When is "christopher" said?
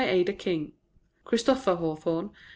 1.25-1.75